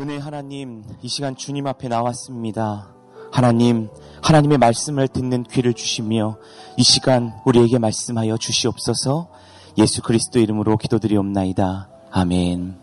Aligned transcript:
은혜 0.00 0.16
하나님, 0.16 0.84
이 1.02 1.08
시간 1.08 1.34
주님 1.36 1.66
앞에 1.66 1.88
나왔습니다. 1.88 2.94
하나님, 3.32 3.88
하나님의 4.22 4.58
말씀을 4.58 5.08
듣는 5.08 5.42
귀를 5.44 5.74
주시며 5.74 6.36
이 6.76 6.82
시간 6.82 7.34
우리에게 7.44 7.78
말씀하여 7.78 8.36
주시옵소서 8.36 9.28
예수 9.76 10.00
그리스도 10.02 10.38
이름으로 10.38 10.76
기도드리옵나이다. 10.76 11.88
아멘. 12.12 12.76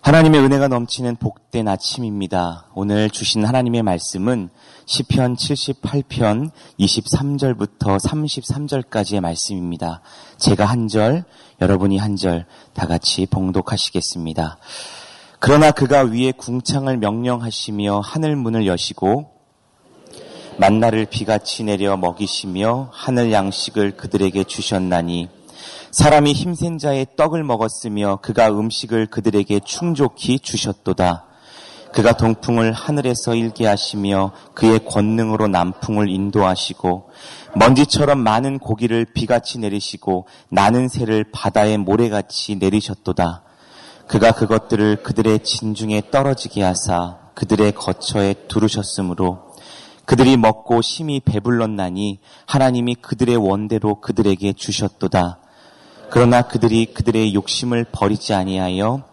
하나님의 0.00 0.40
은혜가 0.40 0.66
넘치는 0.66 1.14
복된 1.16 1.68
아침입니다. 1.68 2.66
오늘 2.74 3.08
주신 3.08 3.44
하나님의 3.44 3.84
말씀은 3.84 4.50
시편 4.86 5.36
78편 5.36 6.50
23절부터 6.80 8.00
33절까지의 8.00 9.20
말씀입니다. 9.20 10.02
제가 10.38 10.64
한 10.64 10.88
절, 10.88 11.24
여러분이 11.60 11.98
한 11.98 12.16
절 12.16 12.46
다 12.74 12.88
같이 12.88 13.26
봉독하시겠습니다. 13.26 14.58
그러나 15.44 15.72
그가 15.72 16.02
위에 16.02 16.30
궁창을 16.30 16.98
명령하시며 16.98 17.98
하늘 18.04 18.36
문을 18.36 18.64
여시고 18.68 19.32
만나를 20.56 21.06
비같이 21.06 21.64
내려 21.64 21.96
먹이시며 21.96 22.90
하늘 22.92 23.32
양식을 23.32 23.96
그들에게 23.96 24.44
주셨나니 24.44 25.28
사람이 25.90 26.32
힘센 26.32 26.78
자의 26.78 27.08
떡을 27.16 27.42
먹었으며 27.42 28.20
그가 28.22 28.50
음식을 28.50 29.06
그들에게 29.06 29.58
충족히 29.64 30.38
주셨도다. 30.38 31.24
그가 31.92 32.12
동풍을 32.12 32.72
하늘에서 32.72 33.34
일게 33.34 33.66
하시며 33.66 34.30
그의 34.54 34.84
권능으로 34.84 35.48
남풍을 35.48 36.08
인도하시고 36.08 37.10
먼지처럼 37.56 38.20
많은 38.20 38.60
고기를 38.60 39.06
비같이 39.06 39.58
내리시고 39.58 40.28
나는 40.50 40.86
새를 40.86 41.24
바다의 41.32 41.78
모래같이 41.78 42.54
내리셨도다. 42.54 43.42
그가 44.06 44.32
그것들을 44.32 45.02
그들의 45.02 45.40
진중에 45.40 46.10
떨어지게 46.10 46.62
하사 46.62 47.18
그들의 47.34 47.72
거처에 47.72 48.34
두르셨으므로 48.48 49.52
그들이 50.04 50.36
먹고 50.36 50.82
심히 50.82 51.20
배불렀나니 51.20 52.18
하나님이 52.46 52.96
그들의 52.96 53.36
원대로 53.36 54.00
그들에게 54.00 54.52
주셨도다. 54.52 55.38
그러나 56.10 56.42
그들이 56.42 56.86
그들의 56.86 57.34
욕심을 57.34 57.86
버리지 57.92 58.34
아니하여 58.34 59.04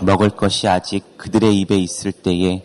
먹을 0.00 0.30
것이 0.30 0.68
아직 0.68 1.18
그들의 1.18 1.58
입에 1.60 1.76
있을 1.76 2.12
때에 2.12 2.64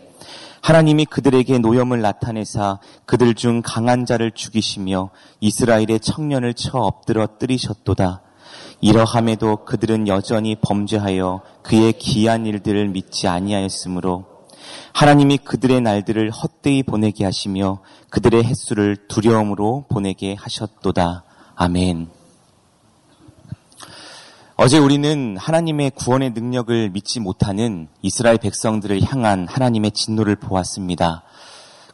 하나님이 0.62 1.06
그들에게 1.06 1.58
노염을 1.58 2.00
나타내사 2.00 2.78
그들 3.04 3.34
중 3.34 3.62
강한 3.62 4.06
자를 4.06 4.30
죽이시며 4.32 5.10
이스라엘의 5.40 6.00
청년을 6.00 6.54
쳐 6.54 6.78
엎드러 6.78 7.26
뜨리셨도다. 7.38 8.22
이러함에도 8.80 9.64
그들은 9.64 10.06
여전히 10.08 10.56
범죄하여 10.56 11.42
그의 11.62 11.92
기한 11.94 12.46
일들을 12.46 12.88
믿지 12.88 13.26
아니하였으므로 13.26 14.26
하나님이 14.92 15.38
그들의 15.38 15.80
날들을 15.80 16.30
헛되이 16.30 16.82
보내게 16.84 17.24
하시며 17.24 17.80
그들의 18.10 18.44
횟수를 18.44 18.96
두려움으로 19.08 19.86
보내게 19.88 20.34
하셨도다. 20.38 21.24
아멘. 21.54 22.08
어제 24.56 24.78
우리는 24.78 25.36
하나님의 25.36 25.92
구원의 25.92 26.30
능력을 26.30 26.90
믿지 26.90 27.20
못하는 27.20 27.88
이스라엘 28.02 28.38
백성들을 28.38 29.02
향한 29.04 29.46
하나님의 29.48 29.92
진노를 29.92 30.36
보았습니다. 30.36 31.22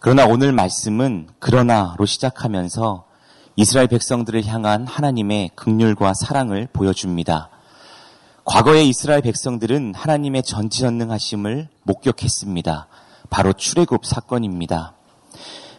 그러나 0.01 0.27
오늘 0.27 0.53
말씀은 0.53 1.29
그러나로 1.39 2.07
시작하면서 2.07 3.05
이스라엘 3.57 3.87
백성들을 3.87 4.47
향한 4.47 4.85
하나님의 4.85 5.51
극률과 5.55 6.15
사랑을 6.15 6.67
보여줍니다. 6.73 7.51
과거의 8.45 8.89
이스라엘 8.89 9.23
백성들은 9.23 9.95
하나님의 9.95 10.43
전지전능하심을 10.43 11.69
목격했습니다. 11.85 12.89
바로 13.31 13.53
출애굽 13.53 14.05
사건입니다. 14.07 14.95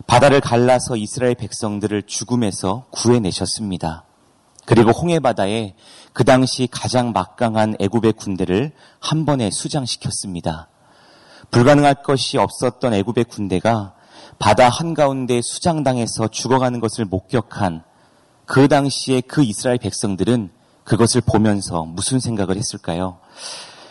바다를 0.08 0.40
갈라서 0.40 0.96
이스라엘 0.96 1.36
백성들을 1.36 2.04
죽음에서 2.04 2.86
구해내셨습니다. 2.92 4.06
그리고 4.66 4.92
홍해 4.92 5.20
바다에 5.20 5.76
그 6.14 6.24
당시 6.24 6.70
가장 6.72 7.12
막강한 7.12 7.76
애굽의 7.82 8.14
군대를 8.14 8.72
한 9.02 9.26
번에 9.26 9.52
수장시켰습니다. 9.52 10.70
불가능할 11.52 12.04
것이 12.04 12.38
없었던 12.38 12.94
애굽의 12.94 13.26
군대가 13.26 13.95
바다 14.40 14.70
한가운데 14.70 15.42
수장당해서 15.42 16.28
죽어가는 16.28 16.80
것을 16.80 17.06
목격한 17.06 17.84
그 18.46 18.68
당시에 18.68 19.22
그 19.22 19.44
이스라엘 19.44 19.78
백성들은 19.78 20.52
그것을 20.84 21.22
보면서 21.22 21.84
무슨 21.84 22.20
생각을 22.20 22.58
했을까요? 22.58 23.18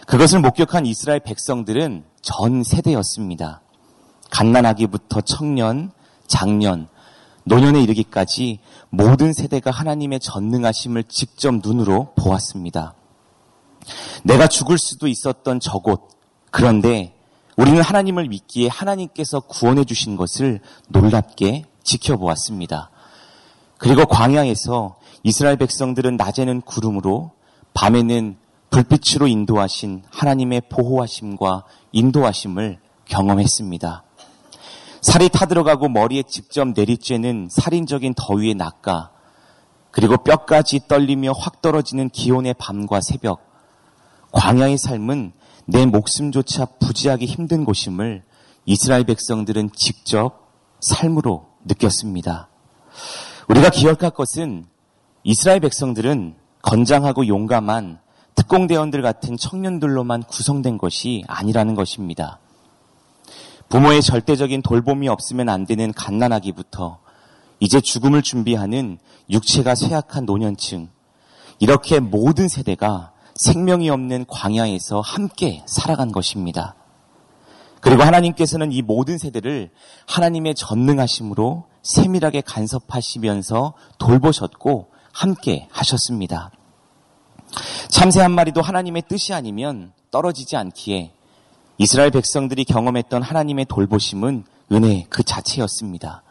그것을 0.06 0.40
목격한 0.40 0.86
이스라엘 0.86 1.20
백성들은 1.20 2.04
전 2.22 2.62
세대였습니다. 2.62 3.62
갓난아기부터 4.30 5.22
청년, 5.22 5.90
장년, 6.26 6.88
노년에 7.44 7.80
이르기까지 7.82 8.60
모든 8.90 9.32
세대가 9.32 9.70
하나님의 9.70 10.20
전능하심을 10.20 11.04
직접 11.04 11.54
눈으로 11.54 12.12
보았습니다. 12.16 12.94
내가 14.22 14.46
죽을 14.46 14.78
수도 14.78 15.08
있었던 15.08 15.60
저곳, 15.60 16.08
그런데 16.50 17.13
우리는 17.56 17.80
하나님을 17.80 18.28
믿기에 18.28 18.68
하나님께서 18.68 19.40
구원해 19.40 19.84
주신 19.84 20.16
것을 20.16 20.60
놀랍게 20.88 21.64
지켜보았습니다. 21.82 22.90
그리고 23.78 24.06
광야에서 24.06 24.96
이스라엘 25.22 25.56
백성들은 25.56 26.16
낮에는 26.16 26.62
구름으로 26.62 27.32
밤에는 27.74 28.36
불빛으로 28.70 29.28
인도하신 29.28 30.02
하나님의 30.10 30.62
보호하심과 30.68 31.64
인도하심을 31.92 32.78
경험했습니다. 33.04 34.04
살이 35.00 35.28
타들어가고 35.28 35.88
머리에 35.88 36.22
직접 36.22 36.64
내리쬐는 36.66 37.50
살인적인 37.50 38.14
더위의 38.14 38.54
낮과 38.54 39.10
그리고 39.90 40.16
뼈까지 40.16 40.88
떨리며 40.88 41.32
확 41.32 41.62
떨어지는 41.62 42.08
기온의 42.08 42.54
밤과 42.54 43.00
새벽, 43.00 43.46
광야의 44.32 44.76
삶은 44.76 45.32
내 45.66 45.86
목숨조차 45.86 46.66
부지하기 46.78 47.24
힘든 47.24 47.64
곳임을 47.64 48.22
이스라엘 48.66 49.04
백성들은 49.04 49.70
직접 49.74 50.50
삶으로 50.80 51.46
느꼈습니다. 51.64 52.48
우리가 53.48 53.70
기억할 53.70 54.10
것은 54.10 54.66
이스라엘 55.22 55.60
백성들은 55.60 56.36
건장하고 56.62 57.26
용감한 57.26 57.98
특공대원들 58.34 59.00
같은 59.00 59.36
청년들로만 59.36 60.24
구성된 60.24 60.76
것이 60.76 61.24
아니라는 61.28 61.74
것입니다. 61.74 62.40
부모의 63.68 64.02
절대적인 64.02 64.62
돌봄이 64.62 65.08
없으면 65.08 65.48
안 65.48 65.64
되는 65.66 65.92
갓난아기부터 65.92 66.98
이제 67.60 67.80
죽음을 67.80 68.22
준비하는 68.22 68.98
육체가 69.30 69.74
쇠약한 69.74 70.26
노년층, 70.26 70.90
이렇게 71.58 72.00
모든 72.00 72.48
세대가 72.48 73.13
생명이 73.36 73.90
없는 73.90 74.26
광야에서 74.28 75.00
함께 75.00 75.62
살아간 75.66 76.12
것입니다. 76.12 76.76
그리고 77.80 78.02
하나님께서는 78.02 78.72
이 78.72 78.80
모든 78.80 79.18
세대를 79.18 79.70
하나님의 80.06 80.54
전능하심으로 80.54 81.64
세밀하게 81.82 82.40
간섭하시면서 82.40 83.74
돌보셨고 83.98 84.88
함께 85.12 85.68
하셨습니다. 85.70 86.50
참새 87.88 88.20
한 88.20 88.32
마리도 88.32 88.62
하나님의 88.62 89.02
뜻이 89.08 89.34
아니면 89.34 89.92
떨어지지 90.10 90.56
않기에 90.56 91.12
이스라엘 91.76 92.10
백성들이 92.10 92.64
경험했던 92.64 93.22
하나님의 93.22 93.66
돌보심은 93.66 94.44
은혜 94.72 95.04
그 95.10 95.22
자체였습니다. 95.22 96.22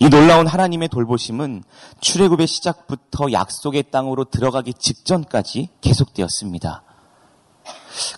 이 0.00 0.08
놀라운 0.08 0.46
하나님의 0.46 0.88
돌보심은 0.88 1.62
출애굽의 2.00 2.46
시작부터 2.46 3.32
약속의 3.32 3.90
땅으로 3.90 4.24
들어가기 4.24 4.74
직전까지 4.74 5.68
계속되었습니다. 5.80 6.82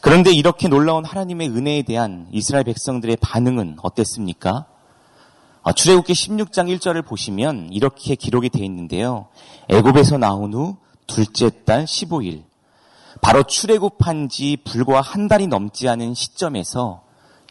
그런데 0.00 0.32
이렇게 0.32 0.68
놀라운 0.68 1.04
하나님의 1.04 1.50
은혜에 1.50 1.82
대한 1.82 2.28
이스라엘 2.32 2.64
백성들의 2.64 3.16
반응은 3.20 3.76
어땠습니까? 3.82 4.66
어, 5.62 5.72
출애굽기 5.72 6.12
16장 6.12 6.74
1절을 6.78 7.04
보시면 7.04 7.70
이렇게 7.72 8.14
기록이 8.14 8.48
되어 8.48 8.64
있는데요. 8.64 9.26
애굽에서 9.68 10.16
나온 10.16 10.54
후 10.54 10.76
둘째 11.06 11.50
달 11.64 11.84
15일 11.84 12.44
바로 13.20 13.42
출애굽한 13.42 14.28
지 14.28 14.56
불과 14.64 15.00
한 15.00 15.28
달이 15.28 15.46
넘지 15.46 15.88
않은 15.88 16.14
시점에서 16.14 17.02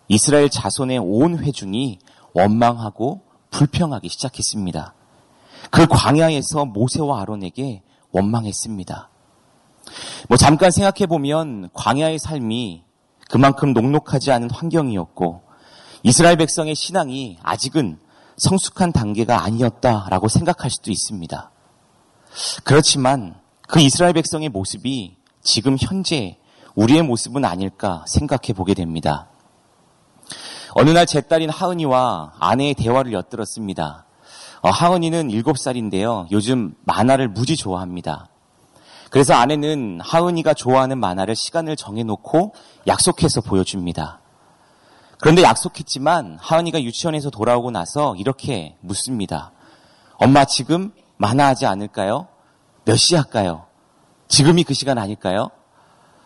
이스라엘 0.08 0.50
자손의 0.50 1.00
온 1.00 1.38
회중이 1.40 2.00
원망하고 2.34 3.25
불평하기 3.56 4.10
시작했습니다. 4.10 4.94
그 5.72 5.88
광야에서 5.88 6.66
모세와 6.66 7.22
아론에게 7.22 7.84
원망했습니다. 8.12 9.10
뭐 10.28 10.38
잠깐 10.38 10.72
생각해 10.72 11.06
보면 11.08 11.70
광야의 11.74 12.20
삶이 12.20 12.84
그만큼 13.30 13.72
녹록하지 13.72 14.32
않은 14.34 14.52
환경이었고 14.52 15.42
이스라엘 16.04 16.36
백성의 16.36 16.76
신앙이 16.76 17.38
아직은 17.42 17.98
성숙한 18.38 18.92
단계가 18.92 19.44
아니었다라고 19.44 20.28
생각할 20.28 20.70
수도 20.70 20.92
있습니다. 20.92 21.52
그렇지만 22.66 23.36
그 23.68 23.80
이스라엘 23.80 24.14
백성의 24.14 24.50
모습이 24.50 25.16
지금 25.42 25.78
현재 25.80 26.38
우리의 26.76 27.04
모습은 27.04 27.46
아닐까 27.46 28.04
생각해 28.08 28.54
보게 28.54 28.74
됩니다. 28.74 29.30
어느 30.78 30.90
날 30.90 31.06
제 31.06 31.22
딸인 31.22 31.50
하은이와 31.50 32.34
아내의 32.38 32.74
대화를 32.74 33.14
엿들었습니다. 33.14 34.06
어, 34.62 34.70
하은이는 34.70 35.30
7살인데요. 35.30 36.28
요즘 36.32 36.76
만화를 36.84 37.30
무지 37.30 37.56
좋아합니다. 37.56 38.28
그래서 39.10 39.36
아내는 39.36 40.02
하은이가 40.02 40.54
좋아하는 40.54 40.98
만화를 40.98 41.34
시간을 41.36 41.78
정해놓고 41.78 42.54
약속해서 42.88 43.40
보여줍니다. 43.40 44.20
그런데 45.20 45.44
약속했지만 45.44 46.40
하은이가 46.42 46.84
유치원에서 46.84 47.30
돌아오고 47.30 47.72
나서 47.72 48.14
이렇게 48.18 48.76
묻습니다. 48.82 49.54
엄마 50.18 50.44
지금 50.44 50.92
만화하지 51.18 51.66
않을까요? 51.68 52.28
몇 52.84 52.98
시 52.98 53.16
할까요? 53.16 53.66
지금이 54.28 54.66
그 54.66 54.74
시간 54.74 54.98
아닐까요? 54.98 55.52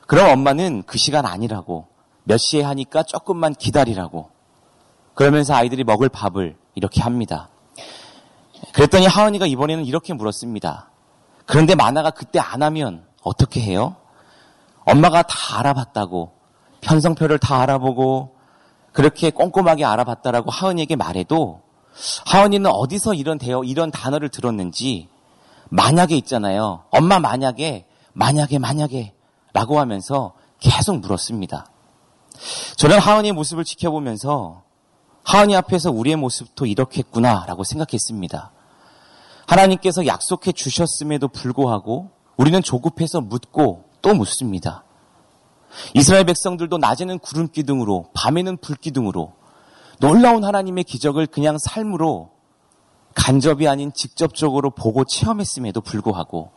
그럼 0.07 0.31
엄마는 0.31 0.83
그 0.87 0.97
시간 0.97 1.27
아니라고 1.27 1.85
몇 2.23 2.37
시에 2.37 2.63
하니까 2.63 3.03
조금만 3.03 3.53
기다리라고 3.53 4.31
그러면서 5.19 5.53
아이들이 5.53 5.83
먹을 5.83 6.07
밥을 6.07 6.55
이렇게 6.75 7.01
합니다. 7.01 7.49
그랬더니 8.71 9.05
하은이가 9.05 9.47
이번에는 9.47 9.83
이렇게 9.83 10.13
물었습니다. 10.13 10.91
그런데 11.45 11.75
만화가 11.75 12.11
그때 12.11 12.39
안 12.39 12.63
하면 12.63 13.05
어떻게 13.21 13.59
해요? 13.59 13.97
엄마가 14.85 15.23
다 15.23 15.59
알아봤다고 15.59 16.31
편성표를 16.79 17.37
다 17.37 17.59
알아보고 17.59 18.37
그렇게 18.93 19.29
꼼꼼하게 19.29 19.83
알아봤다라고 19.83 20.51
하은이에게 20.51 20.95
말해도 20.95 21.63
하은이는 22.25 22.71
어디서 22.71 23.13
이런 23.13 23.37
대어 23.37 23.65
이런 23.65 23.91
단어를 23.91 24.29
들었는지 24.29 25.09
만약에 25.67 26.15
있잖아요. 26.15 26.85
엄마 26.91 27.19
만약에 27.19 27.87
만약에 28.13 28.57
만약에 28.57 29.13
라고 29.51 29.81
하면서 29.81 30.31
계속 30.61 30.99
물었습니다. 31.01 31.65
저는 32.77 32.99
하은이의 32.99 33.33
모습을 33.33 33.65
지켜보면서 33.65 34.68
하은이 35.29 35.55
앞에서 35.55 35.91
우리의 35.91 36.15
모습도 36.15 36.65
이렇게 36.65 37.01
했구나라고 37.01 37.63
생각했습니다. 37.63 38.51
하나님께서 39.45 40.07
약속해 40.07 40.51
주셨음에도 40.51 41.27
불구하고 41.27 42.09
우리는 42.35 42.63
조급해서 42.63 43.21
묻고 43.21 43.85
또 44.01 44.15
묻습니다. 44.15 44.83
이스라엘 45.93 46.25
백성들도 46.25 46.79
낮에는 46.79 47.19
구름 47.19 47.47
기둥으로 47.47 48.09
밤에는 48.15 48.57
불 48.57 48.75
기둥으로 48.75 49.33
놀라운 49.99 50.43
하나님의 50.43 50.83
기적을 50.85 51.27
그냥 51.27 51.59
삶으로 51.59 52.31
간접이 53.13 53.67
아닌 53.67 53.93
직접적으로 53.93 54.71
보고 54.71 55.03
체험했음에도 55.03 55.81
불구하고 55.81 56.49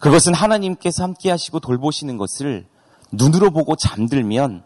그것은 0.00 0.34
하나님께서 0.34 1.02
함께 1.02 1.30
하시고 1.30 1.60
돌보시는 1.60 2.18
것을 2.18 2.66
눈으로 3.10 3.50
보고 3.52 3.74
잠들면 3.74 4.64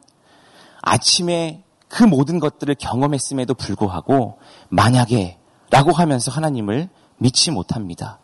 아침에 0.83 1.64
그 1.95 2.03
모든 2.03 2.41
것들을 2.41 2.75
경험했음에도 2.75 3.55
불구하고 3.55 4.39
만약에 4.69 5.39
라고 5.71 5.93
하면서 5.93 6.33
하나님을 6.33 6.89
믿지 7.19 7.53
못합니다. 7.53 8.19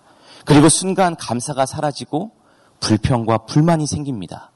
그리고 0.44 0.68
순간 0.68 1.14
감사가 1.14 1.66
사라지고 1.66 2.32
불평과 2.80 3.38
불만이 3.38 3.86
생깁니다. 3.86 4.50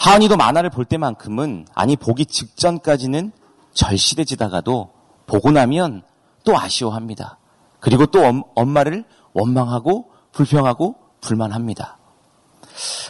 하은이도 0.00 0.36
만화를 0.36 0.70
볼 0.70 0.84
때만큼은 0.86 1.68
아니 1.72 1.94
보기 1.94 2.26
직전까지는 2.26 3.30
절실해지다가도 3.74 4.90
보고 5.28 5.52
나면 5.52 6.02
또 6.42 6.58
아쉬워합니다. 6.58 7.38
그리고 7.78 8.06
또 8.06 8.24
엄마를 8.56 9.04
원망하고 9.34 10.10
불평하고 10.32 10.96
불만합니다. 11.20 11.98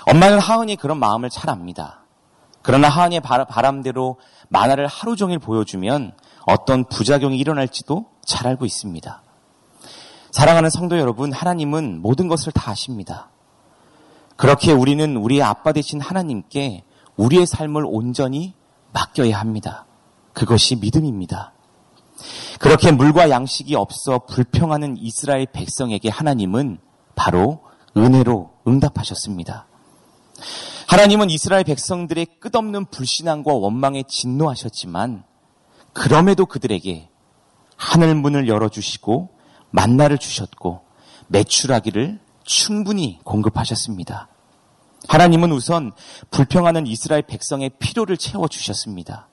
엄마는 0.06 0.38
하은이 0.40 0.76
그런 0.76 0.98
마음을 0.98 1.30
잘 1.30 1.48
압니다. 1.48 2.05
그러나 2.66 2.88
하은이의 2.88 3.20
바람대로 3.20 4.16
만화를 4.48 4.88
하루 4.88 5.14
종일 5.14 5.38
보여주면 5.38 6.10
어떤 6.46 6.84
부작용이 6.84 7.38
일어날지도 7.38 8.06
잘 8.24 8.48
알고 8.48 8.66
있습니다. 8.66 9.22
사랑하는 10.32 10.68
성도 10.70 10.98
여러분, 10.98 11.32
하나님은 11.32 12.02
모든 12.02 12.26
것을 12.26 12.50
다 12.50 12.72
아십니다. 12.72 13.30
그렇게 14.34 14.72
우리는 14.72 15.16
우리의 15.16 15.42
아빠 15.44 15.70
되신 15.70 16.00
하나님께 16.00 16.82
우리의 17.14 17.46
삶을 17.46 17.84
온전히 17.86 18.52
맡겨야 18.92 19.38
합니다. 19.38 19.86
그것이 20.32 20.74
믿음입니다. 20.74 21.52
그렇게 22.58 22.90
물과 22.90 23.30
양식이 23.30 23.76
없어 23.76 24.26
불평하는 24.26 24.96
이스라엘 24.98 25.46
백성에게 25.46 26.08
하나님은 26.08 26.78
바로 27.14 27.60
은혜로 27.96 28.50
응답하셨습니다. 28.66 29.68
하나님은 30.86 31.30
이스라엘 31.30 31.64
백성들의 31.64 32.26
끝없는 32.40 32.86
불신앙과 32.86 33.52
원망에 33.52 34.04
진노하셨지만 34.06 35.24
그럼에도 35.92 36.46
그들에게 36.46 37.08
하늘 37.76 38.14
문을 38.14 38.48
열어주시고 38.48 39.30
만나를 39.70 40.18
주셨고 40.18 40.82
매출하기를 41.28 42.20
충분히 42.44 43.18
공급하셨습니다. 43.24 44.28
하나님은 45.08 45.52
우선 45.52 45.92
불평하는 46.30 46.86
이스라엘 46.86 47.22
백성의 47.22 47.70
필요를 47.78 48.16
채워주셨습니다. 48.16 49.28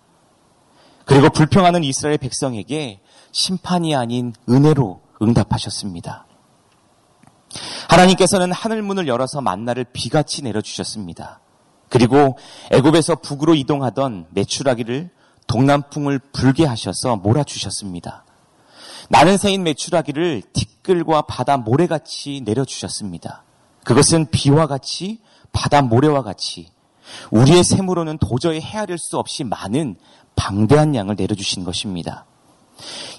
그리고 1.06 1.30
불평하는 1.30 1.84
이스라엘 1.84 2.18
백성에게 2.18 3.02
심판이 3.32 3.96
아닌 3.96 4.34
은혜로 4.50 5.02
응답하셨습니다. 5.22 6.26
하나님께서는 7.90 8.52
하늘 8.52 8.82
문을 8.82 9.08
열어서 9.08 9.42
만나를 9.42 9.86
비같이 9.94 10.42
내려주셨습니다. 10.42 11.42
그리고 11.94 12.40
애굽에서 12.72 13.18
북으로 13.18 13.54
이동하던 13.54 14.26
메추라기를 14.32 15.12
동남풍을 15.46 16.18
불게 16.34 16.66
하셔서 16.66 17.18
몰아주셨습니다. 17.18 18.26
나는 19.10 19.38
새인 19.38 19.62
메추라기를 19.62 20.42
티끌과 20.54 21.22
바다 21.28 21.58
모래같이 21.58 22.42
내려주셨습니다. 22.46 23.44
그것은 23.84 24.26
비와 24.32 24.66
같이 24.66 25.20
바다 25.52 25.84
모래와 25.84 26.24
같이 26.24 26.72
우리의 27.30 27.64
셈으로는 27.64 28.18
도저히 28.18 28.60
헤아릴 28.60 28.98
수 28.98 29.20
없이 29.20 29.44
많은 29.44 29.96
방대한 30.36 30.96
양을 30.96 31.16
내려주신 31.16 31.64
것입니다. 31.64 32.26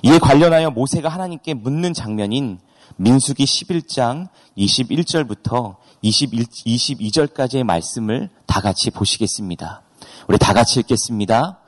이에 0.02 0.18
관련하여 0.18 0.72
모세가 0.72 1.08
하나님께 1.08 1.54
묻는 1.54 1.94
장면인 1.94 2.58
민수기 2.96 3.44
11장 3.44 4.28
21절부터 4.56 5.76
21, 6.02 6.44
22절까지의 6.44 7.64
말씀을 7.64 8.30
다 8.46 8.60
같이 8.60 8.90
보시겠습니다. 8.90 9.82
우리 10.28 10.38
다 10.38 10.52
같이 10.52 10.80
읽겠습니다. 10.80 11.58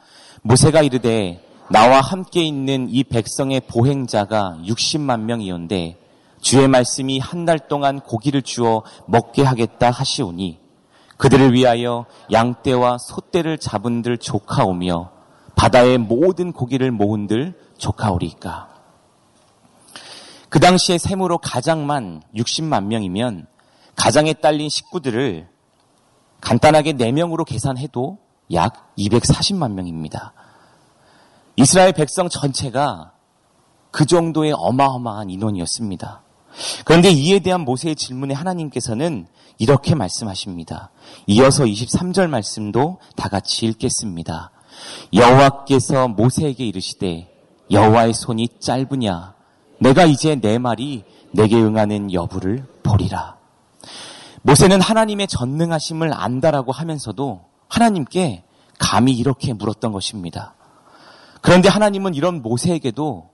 모세가 0.43 0.83
이르되 0.83 1.43
나와 1.71 2.01
함께 2.01 2.45
있는 2.45 2.89
이 2.89 3.03
백성의 3.05 3.63
보행자가 3.63 4.59
60만 4.65 5.21
명이온데 5.23 5.99
주의 6.41 6.69
말씀이 6.69 7.19
한 7.19 7.45
달 7.45 7.59
동안 7.69 8.01
고기를 8.01 8.43
주어 8.43 8.83
먹게 9.07 9.43
하겠다 9.43 9.91
하시오니 9.91 10.61
그들을 11.17 11.55
위하여 11.55 12.07
양떼와 12.31 12.99
소떼를 12.99 13.59
잡은들 13.59 14.19
조카오며 14.19 15.11
바다의 15.57 15.99
모든 15.99 16.53
고기를 16.53 16.91
모은들 16.93 17.55
조카오리까. 17.79 18.76
그 20.49 20.61
당시에 20.61 20.99
셈으로 20.99 21.39
가장만 21.39 22.23
60만 22.35 22.85
명이면 22.85 23.47
가장에 23.97 24.35
딸린 24.35 24.69
식구들을 24.69 25.49
간단하게 26.41 26.93
4명으로 26.93 27.45
계산해도 27.45 28.19
약 28.53 28.95
240만 28.97 29.73
명입니다. 29.73 30.33
이스라엘 31.57 31.93
백성 31.93 32.29
전체가 32.29 33.13
그 33.91 34.05
정도의 34.05 34.53
어마어마한 34.55 35.31
인원이었습니다. 35.31 36.23
그런데 36.85 37.11
이에 37.11 37.39
대한 37.41 37.63
모세의 37.63 37.97
질문에 37.97 38.35
하나님께서는 38.35 39.27
이렇게 39.59 39.95
말씀하십니다. 39.95 40.91
이어서 41.27 41.65
23절 41.65 42.29
말씀도 42.29 43.01
다 43.17 43.29
같이 43.29 43.67
읽겠습니다. 43.67 44.51
여호와께서 45.15 46.09
모세에게 46.09 46.67
이르시되 46.67 47.33
여호와의 47.71 48.13
손이 48.13 48.49
짧으냐 48.61 49.36
내가 49.79 50.05
이제 50.05 50.37
내 50.37 50.59
말이 50.59 51.05
내게 51.33 51.61
응하는 51.61 52.13
여부를 52.13 52.67
보리라. 52.83 53.37
모세는 54.43 54.81
하나님의 54.81 55.27
전능하심을 55.27 56.13
안다라고 56.13 56.73
하면서도 56.73 57.45
하나님께 57.69 58.45
감히 58.79 59.13
이렇게 59.13 59.53
물었던 59.53 59.93
것입니다. 59.93 60.55
그런데 61.41 61.69
하나님은 61.69 62.15
이런 62.15 62.43
모세에게도 62.43 63.31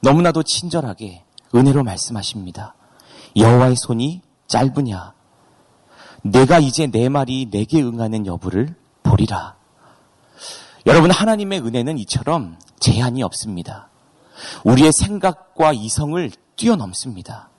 너무나도 0.00 0.42
친절하게 0.42 1.24
은혜로 1.54 1.82
말씀하십니다. 1.82 2.74
여호와의 3.36 3.76
손이 3.76 4.22
짧으냐? 4.46 5.12
내가 6.22 6.58
이제 6.58 6.86
내 6.86 7.08
말이 7.08 7.48
내게 7.50 7.82
응하는 7.82 8.26
여부를 8.26 8.74
보리라. 9.02 9.56
여러분 10.86 11.10
하나님의 11.10 11.60
은혜는 11.60 11.98
이처럼 11.98 12.56
제한이 12.78 13.22
없습니다. 13.22 13.89
우리의 14.64 14.92
생각과 14.92 15.72
이성을 15.72 16.30
뛰어넘습니다. 16.56 17.50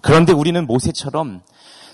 그런데 0.00 0.32
우리는 0.32 0.66
모세처럼 0.66 1.42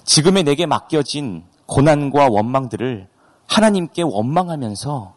지금의 0.05 0.45
내게 0.45 0.67
맡겨진 0.67 1.45
고난과 1.67 2.29
원망들을 2.31 3.09
하나님께 3.47 4.03
원망하면서 4.03 5.15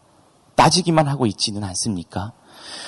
따지기만 0.56 1.08
하고 1.08 1.26
있지는 1.26 1.64
않습니까? 1.64 2.34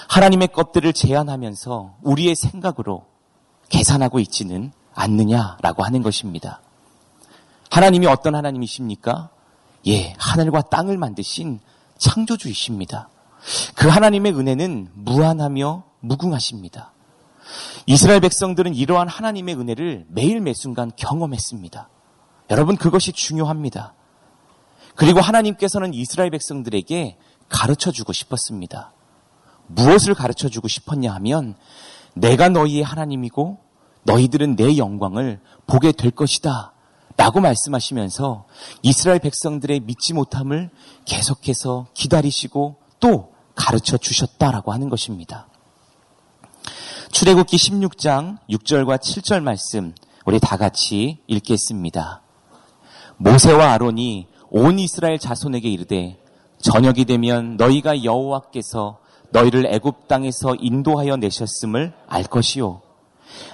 하나님의 0.10 0.50
것들을 0.50 0.92
제안하면서 0.94 1.96
우리의 2.02 2.36
생각으로 2.36 3.06
계산하고 3.70 4.20
있지는 4.20 4.72
않느냐라고 4.94 5.84
하는 5.84 6.04
것입니다. 6.04 6.62
하나님이 7.72 8.06
어떤 8.08 8.36
하나님이십니까? 8.36 9.30
예, 9.88 10.14
하늘과 10.18 10.62
땅을 10.64 10.98
만드신 10.98 11.60
창조주이십니다. 11.98 13.10
그 13.76 13.88
하나님의 13.88 14.34
은혜는 14.34 14.90
무한하며 14.94 15.84
무궁하십니다. 16.04 16.94
이스라엘 17.86 18.20
백성들은 18.22 18.76
이러한 18.76 19.08
하나님의 19.08 19.56
은혜를 19.56 20.06
매일 20.10 20.40
매순간 20.42 20.92
경험했습니다. 20.96 21.90
여러분, 22.52 22.76
그것이 22.78 23.12
중요합니다. 23.14 23.94
그리고 24.96 25.22
하나님께서는 25.22 25.94
이스라엘 25.94 26.30
백성들에게 26.30 27.18
가르쳐 27.50 27.92
주고 27.92 28.14
싶었습니다. 28.14 28.94
무엇을 29.68 30.14
가르쳐 30.14 30.50
주고 30.50 30.68
싶었냐 30.68 31.14
하면 31.16 31.56
내가 32.14 32.50
너희의 32.50 32.84
하나님이고 32.84 33.60
너희들은 34.04 34.56
내 34.56 34.78
영광을 34.78 35.40
보게 35.66 35.92
될 35.92 36.12
것이다. 36.12 36.74
라고 37.16 37.40
말씀하시면서 37.42 38.46
이스라엘 38.82 39.20
백성들의 39.20 39.82
믿지 39.82 40.14
못함을 40.14 40.70
계속해서 41.06 41.88
기다리시고 41.94 42.78
또 43.00 43.34
가르쳐 43.56 43.98
주셨다라고 43.98 44.74
하는 44.74 44.90
것입니다. 44.90 45.48
출애굽기 47.24 47.56
16장 47.56 48.38
6절과 48.50 48.98
7절 48.98 49.42
말씀 49.42 49.96
우리 50.26 50.42
다 50.42 50.58
같이 50.58 51.20
읽겠습니다. 51.28 52.22
모세와 53.16 53.72
아론이 53.72 54.28
온 54.50 54.78
이스라엘 54.78 55.18
자손에게 55.20 55.70
이르되 55.70 56.22
저녁이 56.58 57.06
되면 57.06 57.56
너희가 57.56 58.04
여호와께서 58.04 59.00
너희를 59.32 59.68
애굽 59.68 60.10
땅에서 60.10 60.56
인도하여 60.60 61.16
내셨음을 61.16 61.94
알 62.10 62.24
것이요 62.26 62.82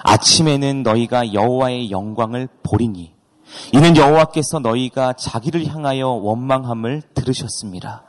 아침에는 0.01 0.81
너희가 0.81 1.33
여호와의 1.33 1.91
영광을 1.91 2.49
보리니 2.63 3.13
이는 3.73 3.95
여호와께서 3.95 4.61
너희가 4.61 5.13
자기를 5.13 5.67
향하여 5.67 6.07
원망함을 6.07 7.03
들으셨습니다. 7.13 8.03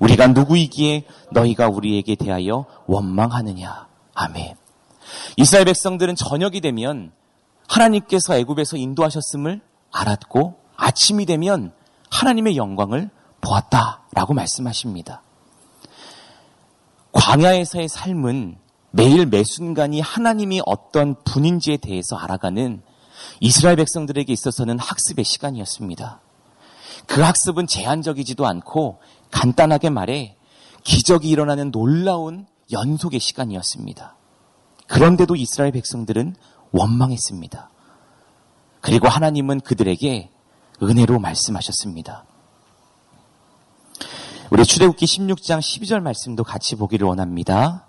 우리가 0.00 0.26
누구이기에 0.26 1.04
너희가 1.30 1.68
우리에게 1.68 2.16
대하여 2.16 2.64
원망하느냐. 2.88 3.86
아멘. 4.14 4.65
이스라엘 5.36 5.64
백성들은 5.66 6.16
저녁이 6.16 6.60
되면 6.60 7.12
하나님께서 7.68 8.36
애굽에서 8.36 8.76
인도하셨음을 8.76 9.60
알았고 9.92 10.60
아침이 10.76 11.26
되면 11.26 11.72
하나님의 12.10 12.56
영광을 12.56 13.10
보았다라고 13.40 14.34
말씀하십니다. 14.34 15.22
광야에서의 17.12 17.88
삶은 17.88 18.58
매일 18.90 19.26
매 19.26 19.42
순간이 19.44 20.00
하나님이 20.00 20.62
어떤 20.64 21.16
분인지에 21.24 21.78
대해서 21.78 22.16
알아가는 22.16 22.82
이스라엘 23.40 23.76
백성들에게 23.76 24.32
있어서는 24.32 24.78
학습의 24.78 25.24
시간이었습니다. 25.24 26.20
그 27.06 27.20
학습은 27.20 27.66
제한적이지도 27.66 28.46
않고 28.46 29.00
간단하게 29.30 29.90
말해 29.90 30.36
기적이 30.84 31.30
일어나는 31.30 31.70
놀라운 31.70 32.46
연속의 32.72 33.20
시간이었습니다. 33.20 34.16
그런데도 34.88 35.36
이스라엘 35.36 35.72
백성들은 35.72 36.36
원망했습니다. 36.72 37.70
그리고 38.80 39.08
하나님은 39.08 39.60
그들에게 39.60 40.30
은혜로 40.82 41.18
말씀하셨습니다. 41.18 42.24
우리 44.50 44.64
출애굽기 44.64 45.06
16장 45.06 45.58
12절 45.58 46.00
말씀도 46.00 46.44
같이 46.44 46.76
보기를 46.76 47.06
원합니다. 47.08 47.86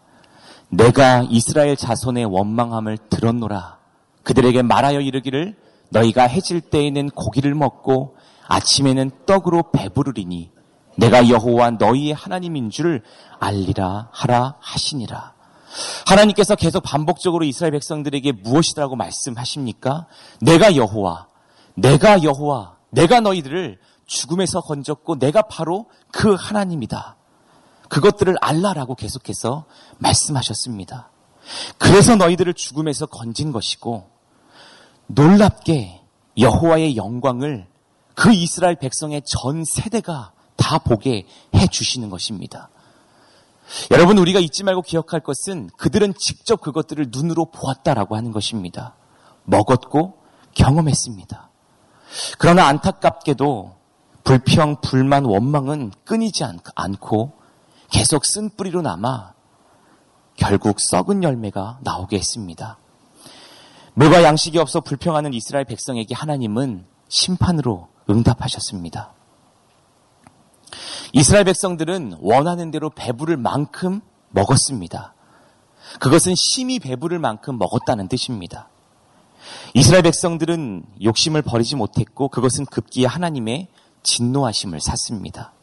내가 0.70 1.24
이스라엘 1.30 1.76
자손의 1.76 2.26
원망함을 2.26 2.98
들었노라. 3.10 3.78
그들에게 4.24 4.64
말하여 4.64 5.00
이르기를 5.00 5.56
너희가 5.90 6.24
해질 6.24 6.62
때에는 6.62 7.12
고기를 7.12 7.54
먹고 7.54 8.18
아침에는 8.48 9.12
떡으로 9.26 9.72
배부르리니 9.72 10.52
내가 10.98 11.30
여호와 11.30 11.72
너희의 11.72 12.14
하나님인 12.14 12.70
줄 12.70 13.04
알리라 13.40 14.10
하라 14.12 14.56
하시니라. 14.60 15.37
하나님께서 16.06 16.56
계속 16.56 16.82
반복적으로 16.84 17.46
이스라엘 17.46 17.72
백성들에게 17.72 18.32
무엇이라고 18.32 18.96
말씀하십니까? 18.96 20.08
내가 20.42 20.76
여호와, 20.76 21.28
내가 21.76 22.24
여호와, 22.24 22.78
내가 22.90 23.20
너희들을 23.20 23.80
죽음에서 24.06 24.62
건졌고 24.62 25.20
내가 25.20 25.44
바로 25.44 25.88
그 26.12 26.34
하나님이다. 26.34 27.18
그것들을 27.90 28.36
알라라고 28.42 28.96
계속해서 28.96 29.66
말씀하셨습니다. 30.00 31.10
그래서 31.78 32.16
너희들을 32.16 32.54
죽음에서 32.54 33.06
건진 33.06 33.52
것이고 33.52 34.10
놀랍게 35.08 36.02
여호와의 36.38 36.98
영광을 36.98 37.68
그 38.14 38.34
이스라엘 38.34 38.76
백성의 38.76 39.22
전 39.26 39.64
세대가 39.64 40.32
다 40.56 40.80
보게 40.80 41.26
해 41.56 41.68
주시는 41.68 42.10
것입니다. 42.10 42.70
여러분 43.92 44.18
우리가 44.18 44.40
잊지 44.40 44.64
말고 44.64 44.82
기억할 44.82 45.20
것은 45.20 45.70
그들은 45.78 46.14
직접 46.18 46.62
그것들을 46.62 47.08
눈으로 47.10 47.46
보았다라고 47.46 48.16
하는 48.16 48.32
것입니다. 48.32 48.96
먹었고 49.44 50.18
경험했습니다. 50.54 51.50
그러나 52.38 52.68
안타깝게도 52.68 53.76
불평, 54.24 54.82
불만, 54.82 55.26
원망은 55.26 55.92
끊이지 56.04 56.44
않고 56.76 57.34
계속 57.90 58.26
쓴 58.26 58.50
뿌리로 58.50 58.82
남아 58.82 59.34
결국 60.36 60.80
썩은 60.80 61.24
열매가 61.24 61.80
나오게 61.82 62.18
했습니다. 62.18 62.78
물과 63.94 64.24
양식이 64.24 64.60
없어 64.60 64.82
불평하는 64.82 65.34
이스라엘 65.34 65.66
백성에게 65.66 66.14
하나님은 66.14 66.86
심판으로 67.10 67.88
응답하셨습니다. 68.10 69.14
이스라엘 71.14 71.46
백성들은 71.46 72.18
원하는 72.20 72.72
대로 72.72 72.90
배부를 72.90 73.38
만큼 73.38 74.02
먹었습니다. 74.30 75.14
그것은 76.00 76.34
심히 76.36 76.80
배부를 76.80 77.20
만큼 77.20 77.58
먹었다는 77.58 78.08
뜻입니다. 78.08 78.70
이스라엘 79.74 80.04
백성들은 80.04 80.84
욕심을 81.04 81.42
버리지 81.42 81.76
못했고 81.76 82.28
그것은 82.28 82.66
급기야 82.66 83.08
하나님의 83.08 83.68
진노하심을 84.04 84.82
샀습니다. 84.82 85.54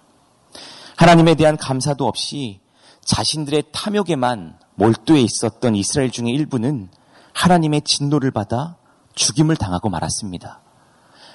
하나님에 0.96 1.34
대한 1.34 1.56
감사도 1.56 2.06
없이 2.06 2.60
자신들의 3.04 3.64
탐욕에만 3.72 4.58
몰두해 4.76 5.20
있었던 5.20 5.74
이스라엘 5.76 6.10
중의 6.10 6.32
일부는 6.34 6.88
하나님의 7.32 7.82
진노를 7.82 8.30
받아 8.30 8.76
죽임을 9.14 9.56
당하고 9.56 9.90
말았습니다. 9.90 10.62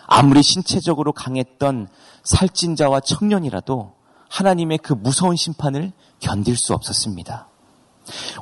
아무리 0.07 0.41
신체적으로 0.41 1.13
강했던 1.13 1.87
살찐자와 2.23 3.01
청년이라도 3.01 3.93
하나님의 4.29 4.77
그 4.79 4.93
무서운 4.93 5.36
심판을 5.36 5.91
견딜 6.19 6.55
수 6.55 6.74
없었습니다. 6.74 7.48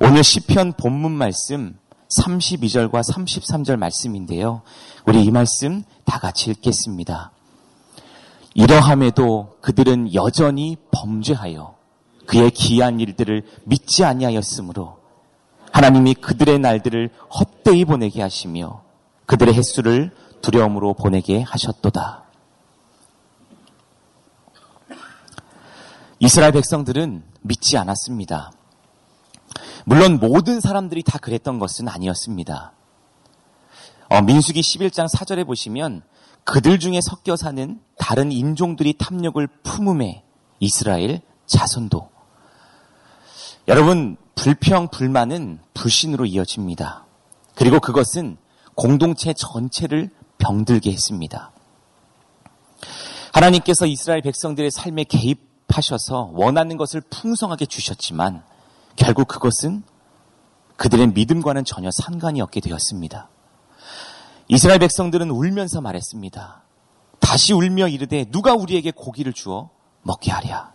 오늘 0.02 0.24
시편 0.24 0.74
본문 0.74 1.12
말씀 1.12 1.78
32절과 2.10 3.02
33절 3.04 3.78
말씀인데요. 3.78 4.62
우리 5.06 5.24
이 5.24 5.32
말씀 5.32 5.84
다 6.06 6.20
같이 6.20 6.52
읽겠습니다. 6.52 7.32
이러함에도 8.54 9.58
그들은 9.62 10.14
여전히 10.14 10.78
범죄하여 10.92 11.76
그의 12.26 12.52
기한 12.52 13.00
일들을 13.00 13.44
믿지 13.66 14.04
아니하였으므로 14.04 14.98
하나님이 15.72 16.16
그들의 16.16 16.60
날들을 16.60 17.12
헛되이 17.40 17.86
보내게 17.86 18.22
하시며 18.22 18.84
그들의 19.26 19.54
횟수를 19.54 20.12
두려움으로 20.42 20.94
보내게 20.94 21.42
하셨도다. 21.42 22.27
이스라엘 26.20 26.52
백성들은 26.52 27.24
믿지 27.42 27.78
않았습니다. 27.78 28.52
물론 29.86 30.20
모든 30.20 30.60
사람들이 30.60 31.04
다 31.04 31.20
그랬던 31.20 31.60
것은 31.60 31.88
아니었습니다. 31.88 32.74
어, 34.10 34.22
민수기 34.22 34.62
11장 34.62 35.08
4절에 35.10 35.46
보시면 35.46 36.02
그들 36.44 36.80
중에 36.80 37.02
섞여 37.02 37.36
사는 37.36 37.80
다른 37.98 38.32
인종들이 38.32 38.94
탐욕을 38.98 39.48
품음에 39.64 40.24
이스라엘 40.60 41.22
자손도 41.46 42.10
여러분 43.68 44.18
불평 44.34 44.88
불만은 44.88 45.60
불신으로 45.74 46.26
이어집니다. 46.26 47.06
그리고 47.56 47.80
그것은 47.80 48.38
공동체 48.76 49.34
전체를 49.34 50.10
병들게 50.38 50.92
했습니다. 50.92 51.52
하나님께서 53.34 53.86
이스라엘 53.86 54.22
백성들의 54.22 54.72
삶에 54.72 55.04
개입 55.04 55.47
하셔서 55.68 56.32
원하는 56.34 56.78
것을 56.78 57.02
풍성하게 57.02 57.66
주셨지만 57.66 58.44
결국 58.96 59.28
그것은 59.28 59.84
그들의 60.76 61.08
믿음과는 61.08 61.66
전혀 61.66 61.92
상관이 61.92 62.42
없게 62.42 62.60
되었습니다. 62.62 63.30
이스라엘 64.48 64.80
백성들은 64.80 65.30
울면서 65.30 65.82
말했습니다. 65.82 66.64
다시 67.20 67.54
울며 67.54 67.88
이르되 67.88 68.26
누가 68.26 68.54
우리에게 68.54 68.92
고기를 68.92 69.34
주어 69.34 69.70
먹게 70.04 70.32
하랴. 70.32 70.74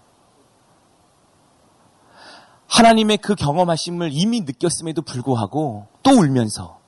하나님의 2.68 3.18
그 3.18 3.34
경험하심을 3.34 4.10
이미 4.12 4.40
느꼈음에도 4.40 5.02
불구하고 5.02 5.88
또 6.02 6.10
울면서 6.10 6.80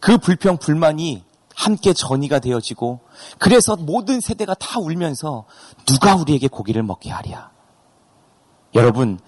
그 0.00 0.18
불평, 0.18 0.56
불만이 0.58 1.24
함께 1.58 1.92
전이가 1.92 2.38
되어지고 2.38 3.00
그래서 3.38 3.74
모든 3.74 4.20
세대가 4.20 4.54
다 4.54 4.78
울면서 4.78 5.44
누가 5.86 6.14
우리에게 6.14 6.46
고기를 6.46 6.84
먹게 6.84 7.10
하랴. 7.10 7.50
여러분, 8.76 9.18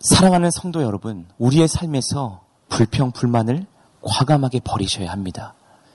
사랑하는 0.00 0.50
성도 0.50 0.82
여러분, 0.82 1.26
우리의 1.38 1.66
삶에서 1.66 2.42
불평, 2.68 3.10
불만을 3.10 3.66
과감하게 4.02 4.60
버리셔야 4.60 5.10
합니다. 5.10 5.54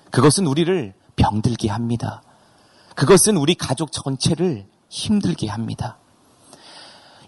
그것은 0.09 0.47
우리를 0.47 0.95
병들게 1.15 1.69
합니다. 1.69 2.23
그것은 2.95 3.37
우리 3.37 3.53
가족 3.53 3.91
전체를 3.91 4.65
힘들게 4.89 5.47
합니다. 5.47 5.99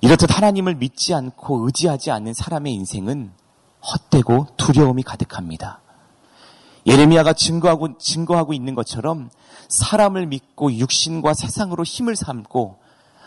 이렇듯 0.01 0.35
하나님을 0.35 0.73
믿지 0.75 1.13
않고 1.13 1.67
의지하지 1.67 2.09
않는 2.09 2.33
사람의 2.33 2.73
인생은 2.73 3.31
헛되고 3.79 4.47
두려움이 4.57 5.03
가득합니다. 5.03 5.82
예레미야가 6.85 7.33
증거하고, 7.33 7.97
증거하고 7.97 8.53
있는 8.53 8.75
것처럼 8.75 9.29
사람을 9.69 10.27
믿고 10.27 10.73
육신과 10.73 11.33
세상으로 11.33 11.83
힘을 11.83 12.15
삼고 12.15 12.79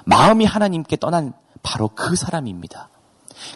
마음이 0.05 0.45
하나님께 0.45 0.97
떠난 0.97 1.33
바로 1.63 1.89
그 1.89 2.17
사람입니다. 2.17 2.91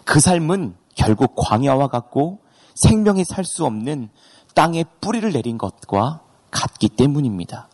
그 0.03 0.19
삶은 0.19 0.75
결국 0.95 1.35
광야와 1.35 1.87
같고 1.87 2.39
생명이 2.75 3.25
살 3.25 3.45
수 3.45 3.65
없는 3.65 4.09
땅에 4.53 4.83
뿌리를 4.99 5.31
내린 5.31 5.57
것과 5.57 6.21
같기 6.49 6.89
때문입니다. 6.89 7.69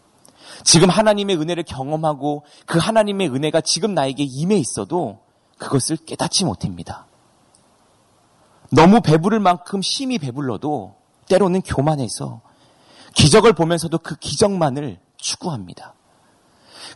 지금 0.64 0.90
하나님의 0.90 1.38
은혜를 1.38 1.64
경험하고 1.64 2.46
그 2.66 2.78
하나님의 2.78 3.30
은혜가 3.30 3.62
지금 3.62 3.94
나에게 3.94 4.24
임해 4.24 4.56
있어도 4.58 5.20
그것을 5.58 5.98
깨닫지 5.98 6.46
못합니다. 6.46 7.08
너무 8.72 9.02
배부를 9.02 9.40
만큼 9.40 9.82
심히 9.82 10.20
배불러도 10.20 10.97
때로는 11.28 11.62
교만해서 11.62 12.42
기적을 13.14 13.54
보면서도 13.54 13.98
그 14.00 14.16
기적만을 14.16 15.00
추구합니다. 15.18 15.94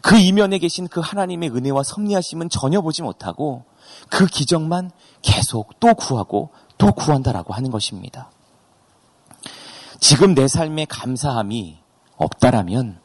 그 0.01 0.17
이면에 0.17 0.57
계신 0.57 0.88
그 0.88 1.00
하나님의 1.00 1.50
은혜와 1.50 1.83
섭리하심은 1.83 2.50
전혀 2.50 2.81
보지 2.81 3.01
못하고 3.01 3.65
그 4.09 4.25
기적만 4.25 4.91
계속 5.21 5.79
또 5.79 5.93
구하고 5.93 6.50
또 6.77 6.91
구한다라고 6.91 7.53
하는 7.53 7.71
것입니다. 7.71 8.31
지금 10.00 10.33
내 10.33 10.47
삶에 10.47 10.85
감사함이 10.85 11.77
없다라면 12.15 13.00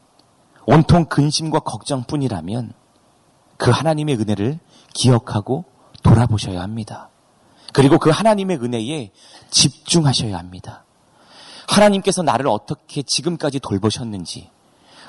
온통 0.65 1.05
근심과 1.05 1.59
걱정뿐이라면 1.59 2.73
그 3.57 3.71
하나님의 3.71 4.15
은혜를 4.15 4.59
기억하고 4.93 5.65
돌아보셔야 6.03 6.61
합니다. 6.61 7.09
그리고 7.73 7.99
그 7.99 8.09
하나님의 8.09 8.57
은혜에 8.57 9.11
집중하셔야 9.49 10.37
합니다. 10.37 10.85
하나님께서 11.67 12.23
나를 12.23 12.47
어떻게 12.47 13.03
지금까지 13.03 13.59
돌보셨는지, 13.59 14.49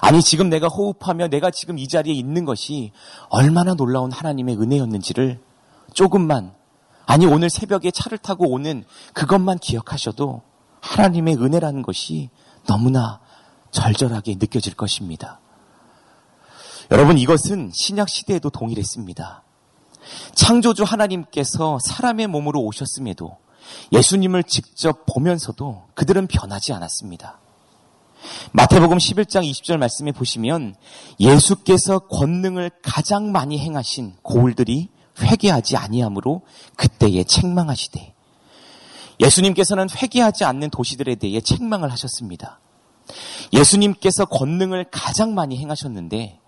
아니, 0.01 0.23
지금 0.23 0.49
내가 0.49 0.69
호흡하며 0.69 1.29
내가 1.29 1.51
지금 1.51 1.79
이 1.79 1.89
자리에 1.89 2.13
있는 2.13 2.45
것이 2.45 2.93
얼마나 3.29 3.75
놀라운 3.75 4.13
하나님의 4.13 4.57
은혜였는지를 4.61 5.41
조금만, 5.95 6.55
아니, 7.07 7.27
오늘 7.27 7.51
새벽에 7.51 7.91
차를 7.91 8.19
타고 8.19 8.51
오는 8.51 8.85
그것만 9.15 9.59
기억하셔도 9.59 10.43
하나님의 10.81 11.37
은혜라는 11.37 11.83
것이 11.83 12.31
너무나 12.67 13.21
절절하게 13.71 14.37
느껴질 14.39 14.75
것입니다. 14.75 15.41
여러분, 16.91 17.19
이것은 17.19 17.71
신약 17.73 18.09
시대에도 18.09 18.51
동일했습니다. 18.51 19.43
창조주 20.35 20.85
하나님께서 20.85 21.79
사람의 21.81 22.29
몸으로 22.29 22.61
오셨음에도 22.61 23.37
예수님을 23.93 24.45
직접 24.45 25.05
보면서도 25.07 25.85
그들은 25.95 26.27
변하지 26.27 26.73
않았습니다. 26.73 27.41
마태복음 28.53 28.99
11장 28.99 29.49
20절 29.49 29.79
말씀에 29.79 30.13
보시면 30.13 30.75
예수께서 31.21 32.01
권능을 32.01 32.71
가장 32.83 33.33
많이 33.33 33.59
행하신 33.59 34.15
고울들이 34.23 34.89
회개하지 35.21 35.77
아니하므로 35.77 36.43
그때에 36.77 37.25
책망하시되 37.25 38.15
예수님께서는 39.21 39.89
회개하지 39.91 40.45
않는 40.45 40.71
도시들에 40.71 41.17
대해 41.17 41.41
책망을 41.41 41.91
하셨습니다. 41.93 42.61
예수님께서 43.53 44.27
권능을 44.27 44.87
가장 44.91 45.35
많이 45.35 45.57
행하셨는데 45.59 46.39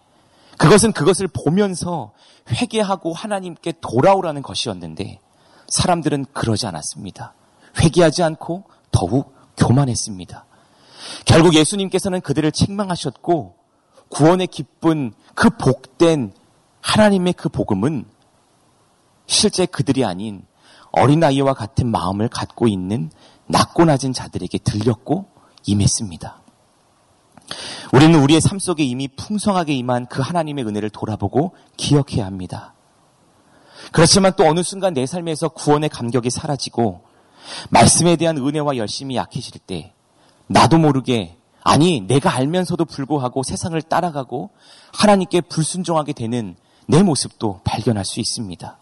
그것은 0.59 0.93
그것을 0.93 1.27
보면서 1.27 2.13
회개하고 2.51 3.13
하나님께 3.13 3.75
돌아오라는 3.81 4.43
것이었는데 4.43 5.19
사람들은 5.71 6.27
그러지 6.33 6.67
않았습니다. 6.67 7.35
회개하지 7.79 8.23
않고 8.23 8.65
더욱 8.91 9.35
교만했습니다. 9.57 10.45
결국 11.25 11.55
예수님께서는 11.55 12.21
그들을 12.21 12.51
책망하셨고 12.53 13.55
구원의 14.09 14.49
기쁜 14.49 15.13
그 15.35 15.51
복된 15.51 16.33
하나님의 16.81 17.35
그 17.35 17.49
복음은 17.49 18.05
실제 19.27 19.65
그들이 19.65 20.05
아닌 20.05 20.45
어린아이와 20.93 21.55
같은 21.55 21.87
마음을 21.87 22.29
갖고 22.29 22.67
있는 22.67 23.11
낮고 23.47 23.85
낮은 23.85 24.13
자들에게 24.13 24.59
들렸고 24.59 25.27
임했습니다. 25.67 26.41
우리는 27.93 28.21
우리의 28.21 28.41
삶 28.41 28.59
속에 28.59 28.85
이미 28.85 29.09
풍성하게 29.09 29.75
임한 29.75 30.07
그 30.07 30.23
하나님의 30.23 30.65
은혜를 30.67 30.91
돌아보고 30.91 31.55
기억해야 31.77 32.27
합니다. 32.27 32.75
그렇지만 33.93 34.33
또 34.37 34.45
어느 34.45 34.63
순간 34.63 34.95
내 34.95 35.07
삶에서 35.07 35.49
구원의 35.49 35.89
감격이 35.89 36.31
사라지고 36.31 37.03
말씀에 37.71 38.17
대한 38.17 38.37
은혜와 38.37 38.77
열심이 38.77 39.17
약해질 39.17 39.61
때 39.61 39.95
나도 40.47 40.79
모르게 40.79 41.37
아니 41.63 42.01
내가 42.01 42.35
알면서도 42.35 42.85
불구하고 42.87 43.43
세상을 43.43 43.81
따라가고 43.83 44.51
하나님께 44.93 45.43
불순종하게 45.43 46.13
되는 46.13 46.57
내 46.87 47.03
모습도 47.03 47.61
발견할 47.65 48.05
수 48.05 48.21
있습니다. 48.21 48.79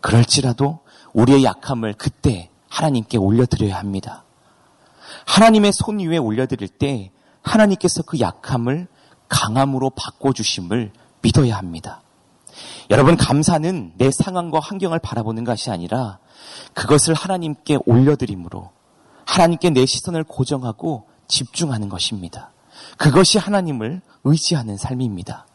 그럴지라도 0.00 0.80
우리의 1.12 1.44
약함을 1.44 1.94
그때 1.94 2.50
하나님께 2.68 3.18
올려드려야 3.18 3.76
합니다. 3.76 4.24
하나님의 5.26 5.72
손 5.72 5.98
위에 5.98 6.16
올려드릴 6.16 6.68
때 6.68 7.12
하나님께서 7.42 8.02
그 8.02 8.20
약함을 8.20 8.88
강함으로 9.28 9.90
바꿔주심을 9.90 10.92
믿어야 11.22 11.56
합니다. 11.56 12.02
여러분, 12.90 13.16
감사는 13.16 13.92
내 13.96 14.10
상황과 14.10 14.58
환경을 14.60 14.98
바라보는 14.98 15.44
것이 15.44 15.70
아니라 15.70 16.18
그것을 16.74 17.14
하나님께 17.14 17.78
올려드림으로 17.86 18.70
하나님께 19.26 19.70
내 19.70 19.86
시선을 19.86 20.24
고정하고 20.24 21.06
집중하는 21.28 21.88
것입니다. 21.88 22.52
그것이 22.96 23.38
하나님을 23.38 24.00
의지하는 24.24 24.76
삶입니다. 24.76 25.46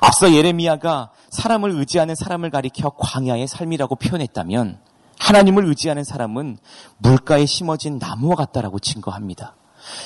앞서 0.00 0.32
예레미야가 0.32 1.10
사람을 1.30 1.70
의지하는 1.70 2.14
사람을 2.14 2.50
가리켜 2.50 2.90
광야의 2.90 3.46
삶이라고 3.46 3.96
표현했다면 3.96 4.78
하나님을 5.18 5.66
의지하는 5.66 6.04
사람은 6.04 6.58
물가에 6.98 7.46
심어진 7.46 7.98
나무와 7.98 8.36
같다라고 8.36 8.78
증거합니다. 8.78 9.56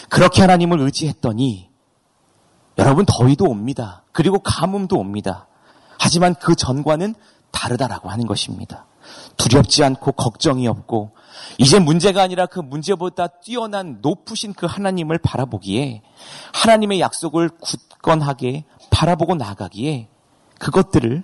그렇게 0.09 0.43
하나님을 0.43 0.81
의지했더니 0.81 1.69
여러분 2.79 3.05
더위도 3.07 3.45
옵니다. 3.45 4.05
그리고 4.13 4.39
가뭄도 4.39 4.97
옵니다. 4.97 5.48
하지만 5.99 6.35
그 6.35 6.55
전과는 6.55 7.15
다르다라고 7.51 8.09
하는 8.11 8.27
것입니다. 8.27 8.87
두렵지 9.37 9.83
않고 9.85 10.13
걱정이 10.13 10.67
없고 10.69 11.13
이제 11.59 11.79
문제가 11.79 12.23
아니라 12.23 12.47
그 12.47 12.61
문제보다 12.61 13.29
뛰어난 13.29 13.99
높으신 14.03 14.53
그 14.53 14.67
하나님을 14.67 15.19
바라보기에 15.19 16.03
하나님의 16.53 17.01
약속을 17.01 17.51
굳건하게 17.61 18.65
바라보고 18.91 19.35
나가기에 19.35 20.09
그것들을 20.59 21.23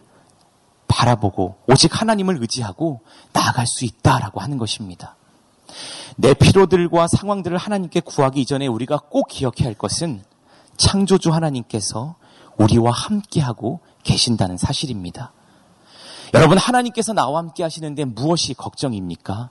바라보고 0.89 1.57
오직 1.69 2.01
하나님을 2.01 2.39
의지하고 2.41 3.01
나아갈 3.33 3.67
수 3.67 3.85
있다라고 3.85 4.41
하는 4.41 4.59
것입니다. 4.59 5.17
내 6.17 6.35
피로들과 6.35 7.09
상황들을 7.09 7.57
하나님께 7.57 8.01
구하기 8.01 8.41
이전에 8.41 8.67
우리가 8.67 8.99
꼭 9.11 9.27
기억해야 9.29 9.67
할 9.67 9.75
것은 9.75 10.23
창조주 10.77 11.33
하나님께서 11.33 12.17
우리와 12.57 12.93
함께하고 12.93 13.81
계신다는 14.05 14.57
사실입니다. 14.57 15.33
여러분, 16.33 16.59
하나님께서 16.59 17.13
나와 17.13 17.39
함께 17.39 17.63
하시는데 17.63 18.05
무엇이 18.05 18.55
걱정입니까? 18.55 19.51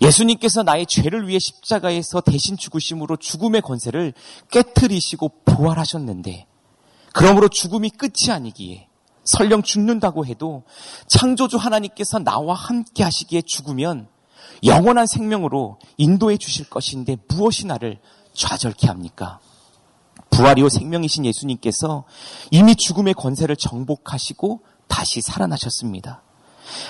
예수님께서 0.00 0.62
나의 0.62 0.86
죄를 0.86 1.28
위해 1.28 1.38
십자가에서 1.38 2.20
대신 2.20 2.56
죽으심으로 2.56 3.16
죽음의 3.16 3.62
권세를 3.62 4.14
깨뜨리시고 4.50 5.32
부활하셨는데, 5.44 6.46
그러므로 7.12 7.48
죽음이 7.48 7.90
끝이 7.90 8.30
아니기에 8.30 8.88
설령 9.24 9.62
죽는다고 9.62 10.26
해도 10.26 10.64
창조주 11.08 11.56
하나님께서 11.56 12.18
나와 12.18 12.54
함께 12.54 13.02
하시기에 13.02 13.42
죽으면 13.42 14.08
영원한 14.64 15.06
생명으로 15.06 15.78
인도해 15.96 16.36
주실 16.36 16.68
것인데 16.70 17.16
무엇이 17.28 17.66
나를 17.66 17.98
좌절케 18.34 18.86
합니까? 18.86 19.40
부활이요 20.36 20.68
생명이신 20.68 21.24
예수님께서 21.24 22.04
이미 22.50 22.76
죽음의 22.76 23.14
권세를 23.14 23.56
정복하시고 23.56 24.60
다시 24.86 25.22
살아나셨습니다. 25.22 26.22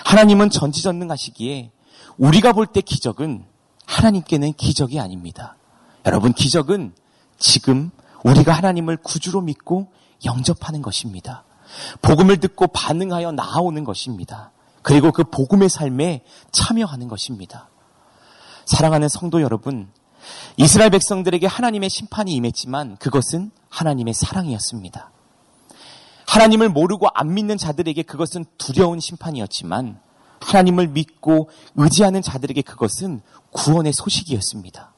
하나님은 0.05 0.51
전지전능하시기에 0.51 1.71
우리가 2.19 2.53
볼 2.53 2.67
때 2.67 2.81
기적은 2.81 3.45
하나님께는 3.87 4.53
기적이 4.55 4.99
아닙니다. 4.99 5.57
여러분, 6.07 6.33
기적은 6.33 6.93
지금 7.39 7.91
우리가 8.25 8.53
하나님을 8.53 8.97
구주로 8.97 9.41
믿고 9.41 9.93
영접하는 10.25 10.83
것입니다. 10.83 11.45
복음을 12.03 12.39
듣고 12.39 12.67
반응하여 12.67 13.33
나아오는 13.33 13.85
것입니다. 13.85 14.51
그리고 14.83 15.13
그 15.13 15.23
복음의 15.23 15.69
삶에 15.69 16.25
참여하는 16.51 17.07
것입니다. 17.07 17.69
사랑하는 18.65 19.09
성도 19.09 19.41
여러분, 19.41 19.89
이스라엘 20.57 20.91
백성들에게 20.91 21.47
하나님의 21.47 21.91
심판이 21.91 22.33
임했지만 22.33 22.97
그것은 22.97 23.51
하나님의 23.69 24.15
사랑이었습니다. 24.15 25.11
하나님을 26.27 26.69
모르고 26.69 27.09
안 27.15 27.35
믿는 27.35 27.57
자들에게 27.57 28.03
그것은 28.03 28.45
두려운 28.59 29.01
심판이었지만 29.01 30.01
하나님을 30.41 30.89
믿고 30.89 31.51
의지하는 31.77 32.23
자들에게 32.23 32.63
그것은 32.63 33.21
구원의 33.53 33.93
소식이었습니다. 33.93 34.93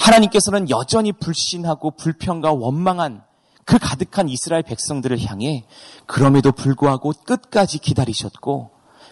하나님께서는 0.00 0.70
여전히 0.70 1.12
불신하고 1.12 1.92
불평과 1.92 2.52
원망한 2.52 3.22
그 3.64 3.78
가득한 3.78 4.28
이스라엘 4.28 4.62
백성들을 4.62 5.20
향해 5.26 5.66
그럼에도 6.06 6.52
불구하고 6.52 7.12
끝까지 7.24 7.78
기다리셨고 7.78 8.70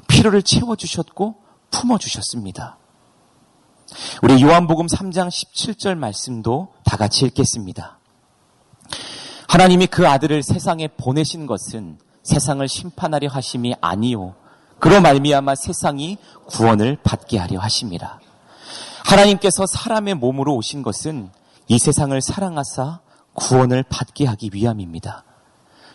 필요를 0.08 0.42
채워주셨고 0.42 1.36
품어주셨습니다. 1.70 2.78
우리 4.22 4.42
요한복음 4.42 4.86
3장 4.86 5.28
17절 5.28 5.96
말씀도 5.96 6.68
다 6.84 6.96
같이 6.96 7.24
읽겠습니다. 7.26 7.98
하나님이 9.48 9.86
그 9.86 10.08
아들을 10.08 10.42
세상에 10.42 10.88
보내신 10.88 11.46
것은 11.46 11.98
세상을 12.22 12.66
심판하려 12.66 13.28
하심이 13.28 13.74
아니요 13.80 14.34
그로 14.78 15.00
말미암아 15.00 15.54
세상이 15.54 16.18
구원을 16.46 16.98
받게 17.02 17.38
하려 17.38 17.60
하심이라. 17.60 18.20
하나님께서 19.04 19.66
사람의 19.66 20.14
몸으로 20.14 20.54
오신 20.56 20.82
것은 20.82 21.30
이 21.68 21.78
세상을 21.78 22.20
사랑하사 22.20 23.00
구원을 23.34 23.84
받게 23.84 24.26
하기 24.26 24.50
위함입니다. 24.52 25.24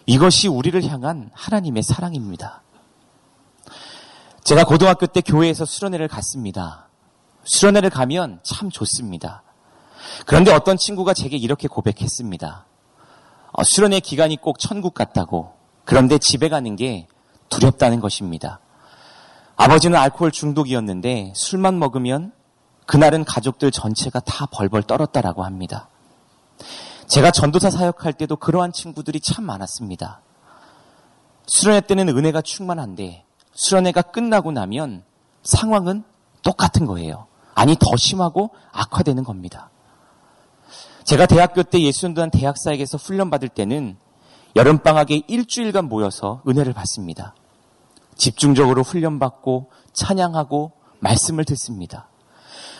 이것이 0.05 0.47
우리를 0.47 0.83
향한 0.85 1.29
하나님의 1.33 1.83
사랑입니다. 1.83 2.63
제가 4.43 4.63
고등학교 4.63 5.05
때 5.05 5.21
교회에서 5.21 5.65
수련회를 5.65 6.07
갔습니다. 6.07 6.90
수련회를 7.43 7.89
가면 7.89 8.39
참 8.43 8.69
좋습니다. 8.69 9.43
그런데 10.25 10.51
어떤 10.51 10.77
친구가 10.77 11.13
제게 11.13 11.37
이렇게 11.37 11.67
고백했습니다. 11.67 12.65
어, 13.53 13.63
수련회 13.63 13.99
기간이 13.99 14.37
꼭 14.37 14.59
천국 14.59 14.93
같다고. 14.93 15.53
그런데 15.85 16.17
집에 16.17 16.49
가는 16.49 16.75
게 16.75 17.07
두렵다는 17.49 17.99
것입니다. 17.99 18.59
아버지는 19.55 19.97
알코올 19.99 20.31
중독이었는데 20.31 21.33
술만 21.35 21.77
먹으면 21.77 22.31
그날은 22.85 23.25
가족들 23.25 23.71
전체가 23.71 24.19
다 24.21 24.45
벌벌 24.47 24.83
떨었다라고 24.83 25.43
합니다. 25.43 25.89
제가 27.07 27.31
전도사 27.31 27.69
사역할 27.69 28.13
때도 28.13 28.37
그러한 28.37 28.71
친구들이 28.71 29.19
참 29.19 29.45
많았습니다. 29.45 30.21
수련회 31.45 31.81
때는 31.81 32.09
은혜가 32.09 32.41
충만한데 32.41 33.25
수련회가 33.53 34.01
끝나고 34.01 34.51
나면 34.51 35.03
상황은 35.43 36.03
똑같은 36.41 36.85
거예요. 36.85 37.27
아니 37.53 37.75
더 37.75 37.95
심하고 37.95 38.51
악화되는 38.71 39.23
겁니다. 39.23 39.69
제가 41.03 41.25
대학교 41.25 41.63
때 41.63 41.81
예수전도한 41.81 42.31
대학사에게서 42.31 42.97
훈련받을 42.97 43.49
때는 43.49 43.97
여름방학에 44.55 45.23
일주일간 45.27 45.85
모여서 45.85 46.41
은혜를 46.47 46.73
받습니다. 46.73 47.35
집중적으로 48.15 48.83
훈련받고 48.83 49.71
찬양하고 49.93 50.73
말씀을 50.99 51.45
듣습니다. 51.45 52.09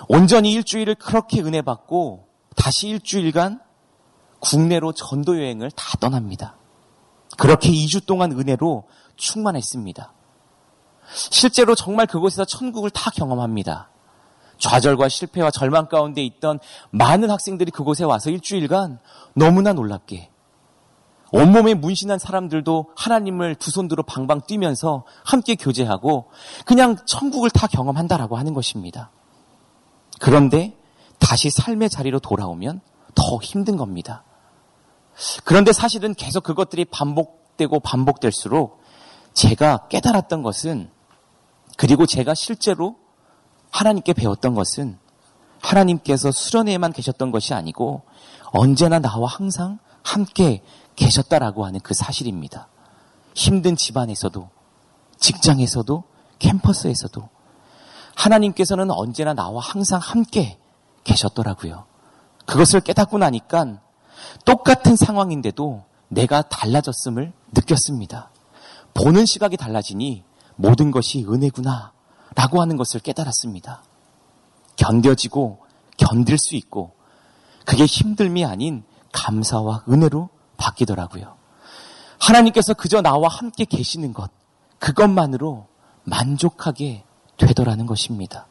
온전히 0.08 0.52
일주일을 0.54 0.96
그렇게 0.96 1.42
은혜 1.42 1.62
받고 1.62 2.28
다시 2.56 2.90
일주일간 2.90 3.62
국내로 4.40 4.92
전도 4.94 5.38
여행을 5.38 5.72
다 5.72 5.98
떠납니다. 6.00 6.56
그렇게 7.38 7.70
2주 7.70 8.06
동안 8.06 8.32
은혜로 8.32 8.88
충만했습니다. 9.16 10.14
실제로 11.14 11.76
정말 11.76 12.08
그곳에서 12.08 12.46
천국을 12.46 12.90
다 12.90 13.12
경험합니다. 13.12 13.91
좌절과 14.62 15.10
실패와 15.10 15.52
절망 15.52 15.88
가운데 15.88 16.24
있던 16.24 16.60
많은 16.92 17.30
학생들이 17.30 17.72
그곳에 17.72 18.06
와서 18.06 18.30
일주일간 18.30 19.00
너무나 19.34 19.74
놀랍게 19.74 20.30
온몸에 21.34 21.74
문신한 21.74 22.20
사람들도 22.20 22.92
하나님을 22.96 23.56
두손 23.56 23.88
들어 23.88 24.04
방방 24.04 24.42
뛰면서 24.48 25.06
함께 25.26 25.56
교제하고 25.56 26.30
그냥 26.66 26.98
천국을 27.06 27.50
다 27.50 27.68
경험한다라고 27.68 28.38
하는 28.38 28.54
것입니다. 28.54 29.12
그런데 30.20 30.78
다시 31.20 31.50
삶의 31.50 31.90
자리로 31.90 32.20
돌아오면 32.20 32.82
더 33.16 33.38
힘든 33.42 33.78
겁니다. 33.78 34.24
그런데 35.44 35.74
사실은 35.74 36.14
계속 36.14 36.44
그것들이 36.44 36.86
반복되고 36.86 37.80
반복될수록 37.80 38.82
제가 39.34 39.88
깨달았던 39.88 40.44
것은 40.44 40.90
그리고 41.78 42.06
제가 42.06 42.34
실제로 42.36 43.01
하나님께 43.72 44.14
배웠던 44.14 44.54
것은 44.54 44.98
하나님께서 45.62 46.32
수련회에만 46.32 46.94
계셨던 46.94 47.32
것이 47.32 47.54
아니고 47.54 48.02
언제나 48.52 49.00
나와 49.00 49.30
항상 49.30 49.80
함께 50.04 50.62
계셨다라고 50.96 51.66
하는 51.66 51.80
그 51.80 51.94
사실입니다. 51.94 52.68
힘든 53.34 53.76
집안에서도 53.76 54.50
직장에서도 55.20 56.04
캠퍼스에서도 56.40 57.30
하나님께서는 58.16 58.92
언제나 58.92 59.34
나와 59.34 59.62
항상 59.62 60.00
함께 60.00 60.58
계셨더라고요. 61.04 61.86
그것을 62.46 62.82
깨닫고 62.82 63.20
나니까 63.20 63.80
똑같은 64.46 64.96
상황인데도 64.96 65.84
내가 66.10 66.42
달라졌음을 66.42 67.32
느꼈습니다. 67.54 68.32
보는 68.94 69.26
시각이 69.26 69.56
달라지니 69.56 70.24
모든 70.56 70.92
것이 70.92 71.26
은혜구나 71.26 71.94
라고 72.36 72.62
하는 72.62 72.78
것을 72.78 73.00
깨달았습니다. 73.00 73.84
견뎌지고 74.78 75.60
견딜 75.98 76.38
수 76.38 76.56
있고 76.56 76.94
그게 77.66 77.86
힘듦이 77.86 78.48
아닌 78.48 78.84
감사와 79.12 79.84
은혜로 79.90 80.30
바뀌더라고요. 80.58 81.36
하나님께서 82.20 82.74
그저 82.74 83.02
나와 83.02 83.28
함께 83.28 83.66
계시는 83.66 84.14
것, 84.14 84.32
그것만으로 84.80 85.68
만족하게 86.04 87.04
되더라는 87.38 87.86
것입니다. 87.86 88.48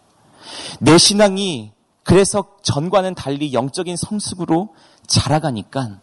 내 0.81 0.99
신앙이 0.99 1.73
그래서 2.03 2.57
전과는 2.63 3.15
달리 3.15 3.53
영적인 3.53 3.97
성숙으로 3.97 4.75
자라가니까 5.07 6.01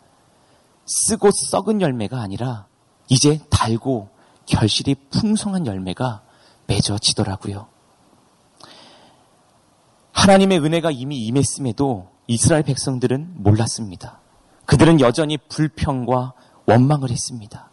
쓰고 0.86 1.32
썩은 1.32 1.82
열매가 1.82 2.20
아니라 2.22 2.68
이제 3.10 3.40
달고 3.50 4.10
결실이 4.46 4.96
풍성한 5.10 5.66
열매가 5.66 6.22
맺어지더라고요. 6.68 7.68
하나님의 10.12 10.60
은혜가 10.60 10.92
이미 10.92 11.26
임했음에도 11.26 12.10
이스라엘 12.28 12.64
백성들은 12.64 13.36
몰랐습니다. 13.44 14.20
그들은 14.66 15.00
여전히 15.00 15.38
불평과 15.38 16.34
원망을 16.66 17.10
했습니다. 17.10 17.70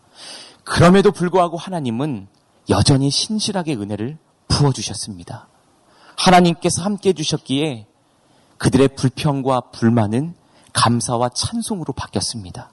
그럼에도 0.62 1.10
불구하고 1.10 1.56
하나님은 1.56 2.28
여전히 2.70 3.10
신실하게 3.10 3.74
은혜를 3.74 4.18
부어주셨습니다. 4.48 5.48
하나님께서 6.16 6.82
함께 6.82 7.10
해주셨기에 7.10 7.86
그들의 8.58 8.88
불평과 8.96 9.60
불만은 9.72 10.34
감사와 10.72 11.30
찬송으로 11.30 11.92
바뀌었습니다. 11.92 12.70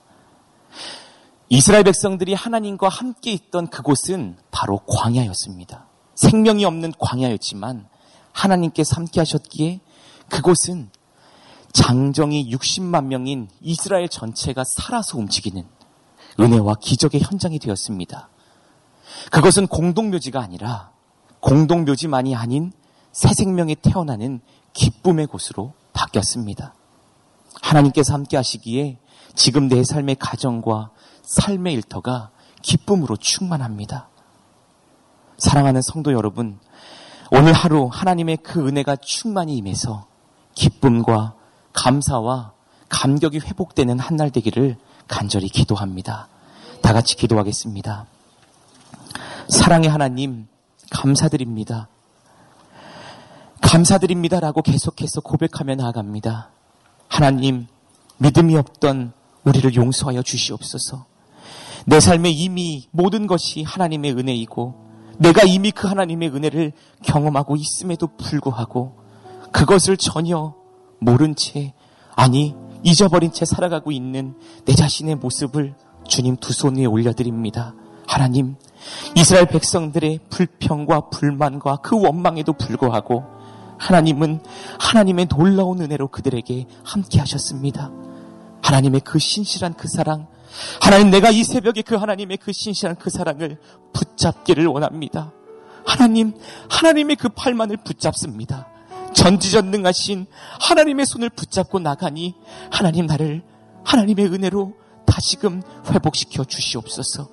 이스라엘 1.50 1.84
백성들이 1.84 2.34
하나님과 2.34 2.88
함께 2.88 3.32
있던 3.32 3.68
그곳은 3.68 4.38
바로 4.52 4.80
광야였습니다. 4.88 5.88
생명이 6.22 6.66
없는 6.66 6.94
광야였지만 7.00 7.88
하나님께서 8.32 8.96
함께 8.96 9.20
하셨기에 9.22 9.80
그곳은 10.30 10.90
장정이 11.74 12.54
60만 12.54 13.06
명인 13.06 13.50
이스라엘 13.60 14.08
전체가 14.08 14.64
살아서 14.64 15.18
움직이는 15.18 15.66
은혜와 16.40 16.76
기적의 16.80 17.22
현장이 17.22 17.58
되었습니다. 17.58 18.30
그것은 19.32 19.68
공동묘지가 19.68 20.40
아니라 20.40 20.92
공동묘지만이 21.40 22.36
아닌 22.36 22.72
새 23.12 23.34
생명이 23.34 23.76
태어나는 23.76 24.42
기쁨의 24.74 25.26
곳으로 25.26 25.74
바뀌었습니다. 25.94 26.76
하나님께서 27.62 28.14
함께 28.14 28.38
하시기에 28.38 29.00
지금 29.34 29.68
내 29.68 29.84
삶의 29.84 30.18
가정과 30.20 30.92
삶의 31.24 31.74
일터가 31.74 32.30
기쁨으로 32.62 33.18
충만합니다. 33.18 34.11
사랑하는 35.38 35.82
성도 35.82 36.13
여러분, 36.13 36.60
오늘 37.32 37.54
하루 37.54 37.88
하나님의 37.91 38.38
그 38.38 38.67
은혜가 38.67 38.98
충만히 38.98 39.56
임해서 39.58 40.06
기쁨과 40.54 41.34
감사와 41.74 42.54
감격이 42.89 43.39
회복되는 43.39 44.00
한 44.00 44.17
날 44.17 44.32
되기를 44.32 44.78
간절히 45.08 45.48
기도합니다. 45.48 46.28
다 46.82 46.94
같이 46.94 47.15
기도하겠습니다. 47.15 48.06
사랑의 49.48 49.89
하나님, 49.89 50.48
감사드립니다. 50.89 51.88
감사드립니다라고 53.62 54.62
계속해서 54.62 55.22
고백하며 55.22 55.76
나아갑니다. 55.76 56.50
하나님, 57.08 57.67
믿음이 58.17 58.56
없던 58.58 59.13
우리를 59.44 59.74
용서하여 59.76 60.22
주시옵소서. 60.22 61.06
내 61.86 62.00
삶에 62.00 62.30
이미 62.30 62.88
모든 62.91 63.28
것이 63.28 63.63
하나님의 63.63 64.13
은혜이고, 64.13 64.90
내가 65.17 65.43
이미 65.43 65.71
그 65.71 65.88
하나님의 65.88 66.30
은혜를 66.30 66.71
경험하고 67.04 67.56
있음에도 67.56 68.08
불구하고, 68.17 68.95
그것을 69.52 69.97
전혀 69.97 70.54
모른 71.00 71.36
채, 71.36 71.74
아니, 72.15 72.56
잊어버린 72.84 73.32
채 73.32 73.45
살아가고 73.45 73.91
있는 73.91 74.36
내 74.65 74.74
자신의 74.74 75.15
모습을 75.15 75.76
주님 76.08 76.38
두 76.38 76.52
손 76.54 76.78
위에 76.78 76.86
올려드립니다. 76.86 77.76
하나님, 78.08 78.56
이스라엘 79.15 79.45
백성들의 79.47 80.19
불평과 80.30 81.10
불만과 81.10 81.78
그 81.78 82.00
원망에도 82.02 82.54
불구하고 82.54 83.24
하나님은 83.78 84.41
하나님의 84.80 85.28
놀라운 85.28 85.80
은혜로 85.82 86.10
그들에게 86.10 86.65
함께 86.84 87.19
하셨습니다. 87.19 87.91
하나님의 88.62 89.02
그 89.02 89.19
신실한 89.19 89.76
그 89.76 89.88
사랑, 89.88 90.28
하나님 90.82 91.10
내가 91.10 91.30
이 91.30 91.44
새벽에 91.44 91.82
그 91.82 91.96
하나님의 91.96 92.38
그 92.38 92.52
신실한 92.52 92.98
그 92.98 93.10
사랑을 93.10 93.58
붙잡기를 93.94 94.66
원합니다. 94.68 95.32
하나님, 95.86 96.34
하나님의 96.70 97.16
그 97.16 97.30
팔만을 97.30 97.78
붙잡습니다. 97.78 98.68
전지전능하신 99.14 100.26
하나님의 100.60 101.06
손을 101.06 101.30
붙잡고 101.30 101.80
나가니 101.80 102.36
하나님 102.70 103.06
나를 103.06 103.44
하나님의 103.84 104.28
은혜로 104.28 104.74
다시금 105.06 105.62
회복시켜 105.90 106.44
주시옵소서. 106.44 107.30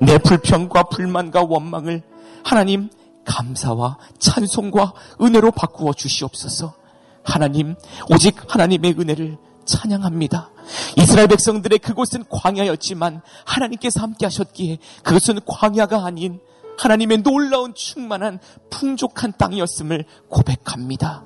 내 0.00 0.18
불평과 0.18 0.84
불만과 0.84 1.42
원망을 1.42 2.02
하나님 2.42 2.90
감사와 3.24 3.98
찬송과 4.18 4.94
은혜로 5.20 5.52
바꾸어 5.52 5.92
주시옵소서. 5.92 6.74
하나님, 7.22 7.76
오직 8.10 8.36
하나님의 8.48 8.94
은혜를 8.98 9.38
찬양합니다. 9.70 10.50
이스라엘 10.96 11.28
백성들의 11.28 11.78
그곳은 11.78 12.24
광야였지만 12.28 13.22
하나님께서 13.44 14.00
함께 14.00 14.26
하셨기에 14.26 14.78
그것은 15.02 15.40
광야가 15.46 16.04
아닌 16.04 16.40
하나님의 16.78 17.18
놀라운 17.18 17.74
충만한 17.74 18.38
풍족한 18.70 19.34
땅이었음을 19.38 20.04
고백합니다. 20.28 21.24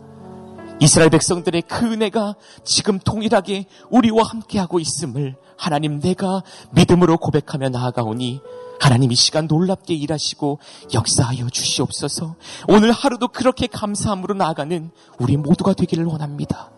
이스라엘 0.80 1.10
백성들의 1.10 1.62
그 1.62 1.92
은혜가 1.92 2.34
지금 2.64 2.98
동일하게 2.98 3.66
우리와 3.90 4.24
함께하고 4.24 4.80
있음을 4.80 5.36
하나님 5.56 6.00
내가 6.00 6.42
믿음으로 6.72 7.16
고백하며 7.18 7.68
나아가오니 7.68 8.40
하나님 8.80 9.12
이 9.12 9.14
시간 9.14 9.46
놀랍게 9.46 9.94
일하시고 9.94 10.58
역사하여 10.92 11.48
주시옵소서 11.48 12.34
오늘 12.68 12.90
하루도 12.90 13.28
그렇게 13.28 13.68
감사함으로 13.68 14.34
나아가는 14.34 14.90
우리 15.18 15.36
모두가 15.36 15.74
되기를 15.74 16.04
원합니다. 16.04 16.73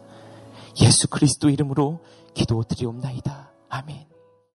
예수 0.81 1.09
그리스도 1.09 1.49
이름으로 1.49 2.01
기도 2.35 2.63
드리옵나이다. 2.63 3.51
아멘. 3.69 4.16